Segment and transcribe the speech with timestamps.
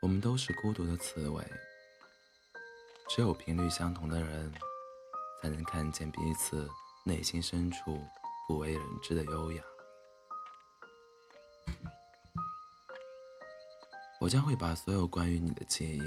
[0.00, 1.44] 我们都是孤独的刺猬，
[3.06, 4.50] 只有频率相同的人，
[5.42, 6.66] 才能看见彼此
[7.04, 8.02] 内心深处
[8.48, 9.62] 不为人知的优雅。
[14.20, 16.02] 我将会把所有关于你的记忆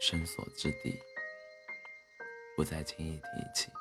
[0.00, 0.96] 深锁之地，
[2.56, 3.22] 不再轻易提
[3.52, 3.72] 起，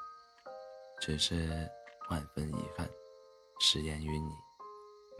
[1.00, 1.70] 只是
[2.10, 2.90] 万分遗憾，
[3.60, 4.32] 誓言于你，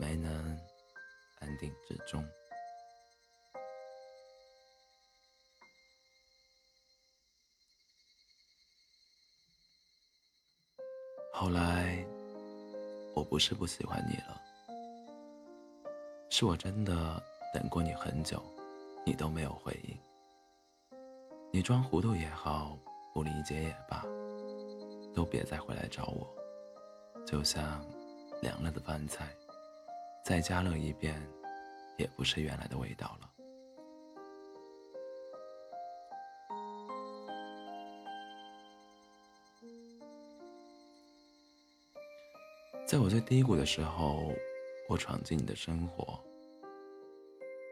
[0.00, 0.58] 没能
[1.38, 2.24] 安定至终。
[11.40, 11.96] 后来，
[13.14, 14.38] 我不是不喜欢你了，
[16.28, 16.92] 是我真的
[17.54, 18.42] 等过你很久，
[19.06, 19.96] 你都没有回应。
[21.50, 22.76] 你装糊涂也好，
[23.14, 24.04] 不理解也罢，
[25.14, 26.28] 都别再回来找我。
[27.26, 27.82] 就像
[28.42, 29.34] 凉了的饭菜，
[30.22, 31.26] 再加热一遍，
[31.96, 33.30] 也不是原来的味道了。
[42.90, 44.34] 在我最低谷的时候，
[44.88, 46.18] 我闯进你的生活。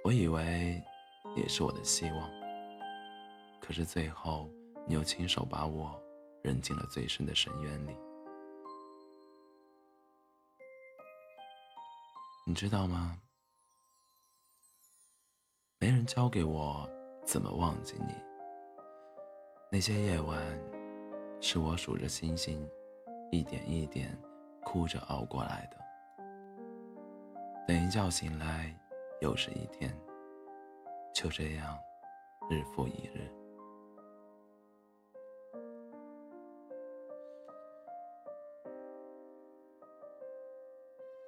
[0.05, 0.80] 我以为
[1.34, 2.30] 也是我的希望，
[3.61, 4.48] 可是最后
[4.86, 6.00] 你又亲手把我
[6.41, 7.96] 扔进了最深的深渊里。
[12.46, 13.20] 你知道吗？
[15.80, 16.89] 没人教给我
[17.24, 18.14] 怎么忘记你。
[19.69, 20.41] 那些夜晚，
[21.41, 22.64] 是我数着星星，
[23.33, 24.16] 一点一点。
[24.70, 25.78] 哭着熬过来的，
[27.66, 28.70] 等一觉醒来，
[29.22, 29.91] 又是一天。
[31.14, 31.78] 就这样，
[32.50, 33.33] 日复一日。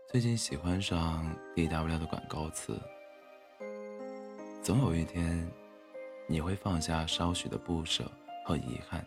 [0.07, 2.79] 最近喜欢上 D W 的广告词，
[4.63, 5.51] 总有一天，
[6.29, 8.05] 你会放下稍许的不舍
[8.45, 9.03] 和遗憾，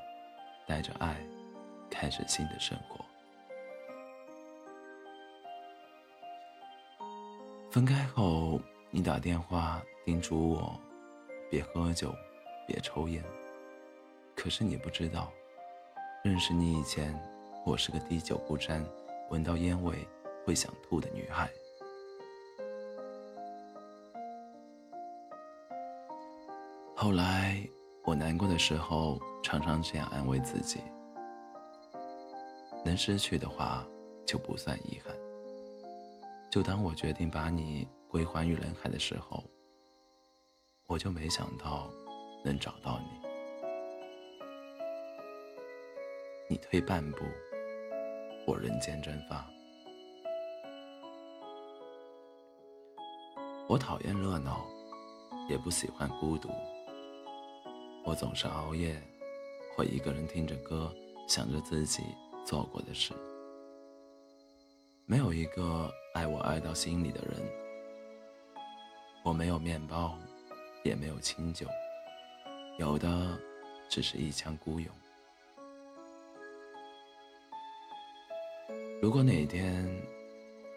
[0.65, 1.23] 带着爱，
[1.87, 3.02] 开始新的生活。
[7.73, 8.61] 分开后，
[8.91, 10.79] 你打电话叮嘱我
[11.49, 12.13] 别喝酒，
[12.67, 13.23] 别抽烟。
[14.35, 15.33] 可是你不知道，
[16.23, 17.19] 认识你以前，
[17.65, 18.85] 我是个滴酒不沾、
[19.31, 20.07] 闻到烟味
[20.45, 21.49] 会想吐的女孩。
[26.95, 27.67] 后来
[28.03, 30.79] 我难过的时候，常常这样安慰自己：
[32.85, 33.83] 能失去的话，
[34.27, 35.22] 就不算遗憾。
[36.53, 39.43] 就当我决定把你归还于人海的时候，
[40.85, 41.89] 我就没想到
[42.45, 43.07] 能找到你。
[46.47, 47.25] 你退半步，
[48.45, 49.43] 我人间蒸发。
[53.67, 54.63] 我讨厌热闹，
[55.49, 56.49] 也不喜欢孤独。
[58.05, 59.01] 我总是熬夜，
[59.75, 60.93] 或一个人听着歌，
[61.27, 62.03] 想着自己
[62.45, 63.11] 做过的事。
[65.05, 65.91] 没有一个。
[66.13, 67.41] 爱我爱到心里的人，
[69.23, 70.15] 我没有面包，
[70.83, 71.65] 也没有清酒，
[72.77, 73.35] 有的
[73.89, 74.93] 只是一腔孤勇。
[79.01, 79.89] 如果哪天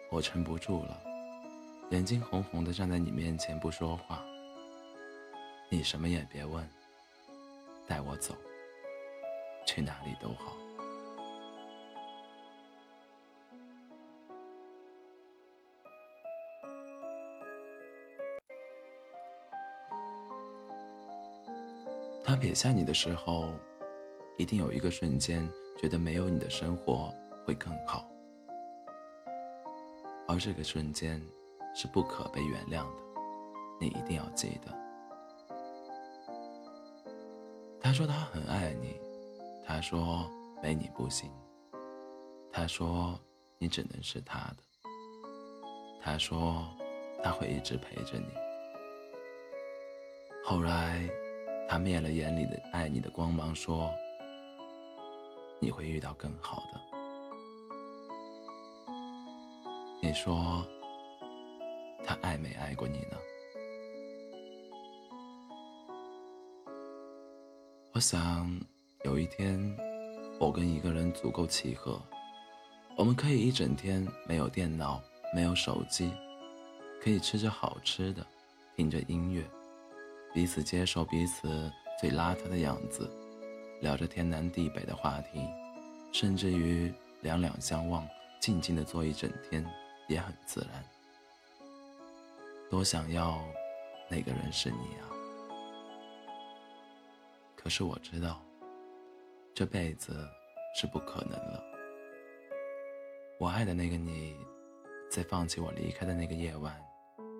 [0.09, 0.99] 我撑不住了，
[1.91, 4.25] 眼睛红红的站在你面前不说话，
[5.69, 6.67] 你什么也别问，
[7.85, 8.33] 带我走，
[9.67, 10.57] 去哪里都好。
[22.37, 23.49] 撇下你的时候，
[24.37, 27.13] 一定有一个瞬间觉得没有你的生活
[27.45, 28.09] 会更好，
[30.27, 31.21] 而这个瞬间
[31.75, 33.01] 是不可被原谅的，
[33.79, 34.71] 你一定要记得。
[37.81, 38.99] 他说他很爱你，
[39.65, 40.29] 他说
[40.61, 41.31] 没你不行，
[42.51, 43.19] 他说
[43.57, 44.57] 你只能是他的，
[46.01, 46.65] 他说
[47.23, 48.27] 他会一直陪着你。
[50.43, 51.09] 后来。
[51.69, 53.93] 他灭了眼里的爱你的光芒，说
[55.59, 56.79] ：“你会遇到更好的。”
[60.01, 60.65] 你说
[62.05, 63.17] ：“他爱没爱过你呢？”
[67.93, 68.59] 我想
[69.03, 69.59] 有一天，
[70.39, 71.99] 我跟一个人足够契合，
[72.95, 75.01] 我们可以一整天没有电脑，
[75.33, 76.13] 没有手机，
[77.01, 78.25] 可以吃着好吃的，
[78.75, 79.43] 听着音乐。
[80.33, 83.09] 彼此接受彼此最邋遢的样子，
[83.81, 85.41] 聊着天南地北的话题，
[86.13, 88.07] 甚至于两两相望，
[88.39, 89.65] 静静的坐一整天，
[90.07, 90.83] 也很自然。
[92.69, 93.43] 多想要
[94.09, 95.09] 那个人是你啊！
[97.55, 98.41] 可是我知道，
[99.55, 100.27] 这辈子
[100.75, 101.63] 是不可能了。
[103.39, 104.35] 我爱的那个你，
[105.09, 106.75] 在放弃我离开的那个夜晚，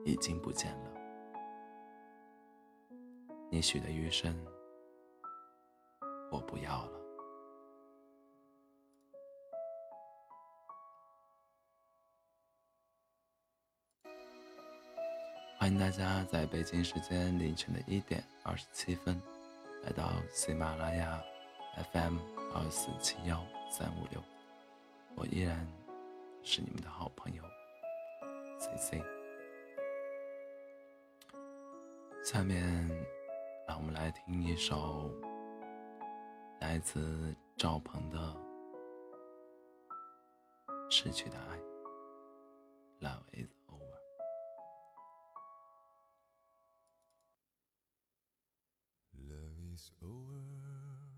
[0.06, 0.97] 已经不见了。
[3.50, 4.36] 你许的余生，
[6.30, 6.92] 我不要了。
[15.58, 19.20] 欢迎大家在北京时间凌晨的一点二十七分，
[19.84, 21.24] 来到喜马拉雅
[21.94, 22.18] FM
[22.54, 23.42] 二四七幺
[23.72, 24.22] 三五六，
[25.16, 25.66] 我依然
[26.44, 27.42] 是你们的好朋友
[28.60, 29.04] C C。
[32.26, 33.07] 下面。
[33.68, 35.12] 让我们来听一首
[36.62, 38.18] 来自赵鹏的
[40.90, 41.58] 《失去的爱》
[43.02, 44.00] ，Love is over。
[49.18, 51.12] Love is over，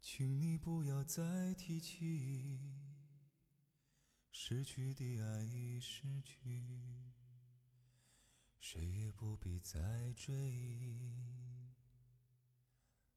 [0.00, 2.58] 请你不要再提起，
[4.32, 7.19] 失去的爱已失去。
[8.60, 11.72] 谁也不必再追忆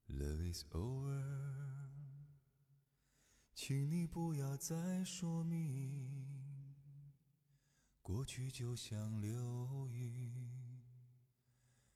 [0.08, 1.90] ，Love is over，
[3.54, 6.74] 请你不要再说明，
[8.02, 10.82] 过去就像流云，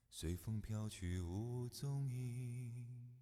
[0.10, 3.17] 随风飘去无踪影。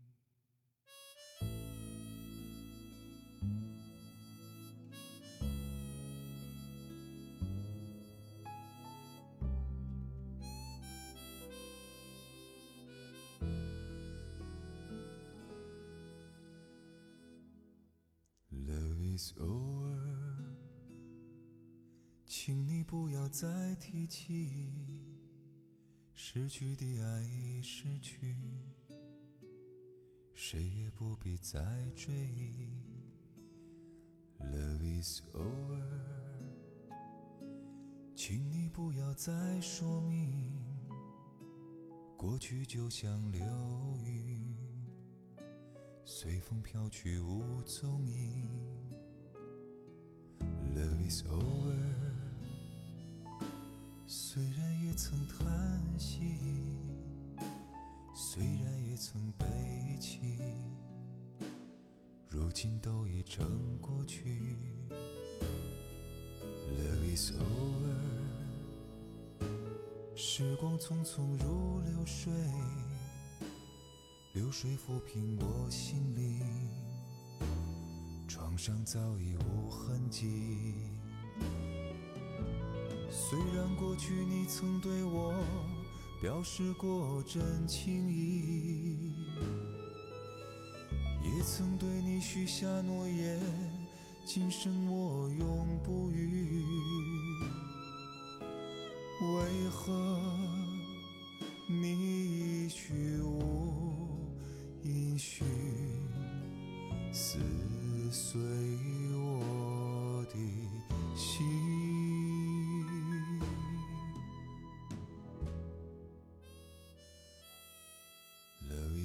[19.15, 19.97] Is over，
[22.25, 24.49] 请你不要再提起，
[26.13, 28.35] 失去的爱已失去，
[30.33, 31.63] 谁也不必再
[31.95, 32.67] 追忆。
[34.39, 35.81] Love is over，
[38.15, 40.59] 请你不要再说明，
[42.17, 43.41] 过去就像流
[44.03, 44.53] 云，
[46.03, 48.74] 随风飘去无踪影。
[51.05, 51.77] Love is over，
[54.07, 56.19] 虽然也曾叹息，
[58.15, 59.45] 虽然也曾悲
[59.99, 60.39] 泣，
[62.27, 64.57] 如今都已成过去。
[66.75, 67.95] Love is over，
[70.15, 72.33] 时光匆匆如流水，
[74.33, 76.24] 流水抚平我心里。
[78.55, 80.73] 创伤早已无痕迹。
[83.09, 85.33] 虽然过去你曾对我
[86.21, 89.13] 表示过真情意，
[91.21, 93.41] 也曾对你许下诺言，
[94.25, 96.64] 今生我永不渝。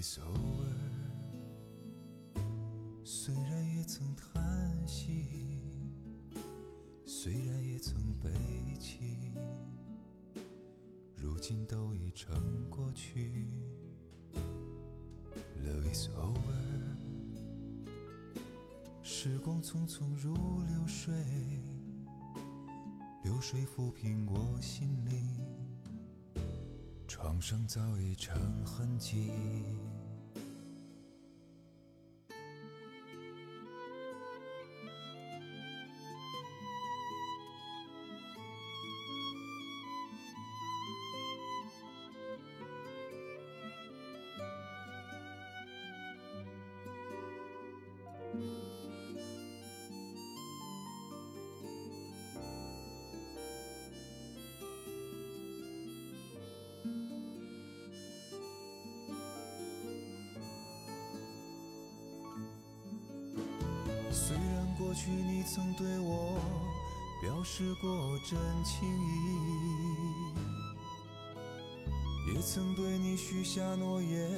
[0.01, 0.73] Is over，
[3.05, 5.61] 虽然也曾叹息，
[7.05, 8.31] 虽然也曾悲
[8.79, 9.31] 泣，
[11.15, 12.35] 如今都已成
[12.71, 13.47] 过去。
[15.63, 16.41] Love is over。
[19.03, 21.13] 时光匆匆如流水，
[23.23, 26.43] 流水抚平我心灵，
[27.07, 29.31] 创伤早已成痕迹。
[64.91, 66.35] 过去你曾对我
[67.23, 70.35] 表示过真情意，
[72.35, 74.29] 也曾对你许下诺言，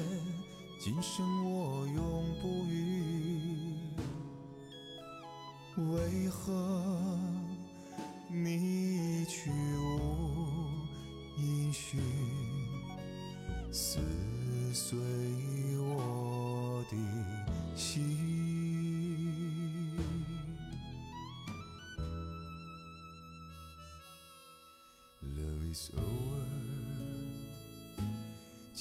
[0.79, 3.73] 今生我永不渝。
[5.91, 6.53] 为何
[8.29, 10.69] 你一去无
[11.39, 11.99] 音讯，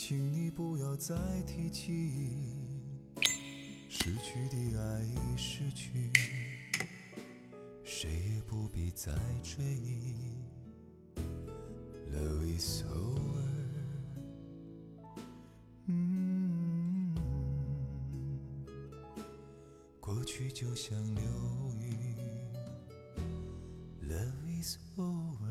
[0.03, 1.15] 请你不要再
[1.45, 2.31] 提起
[3.87, 6.11] 失去的爱已失去，
[7.83, 10.15] 谁也不必再追忆。
[12.11, 13.45] Love is over，
[15.85, 17.15] 嗯，
[19.99, 21.23] 过去就像流
[21.79, 22.17] 云。
[24.09, 25.50] Love is over。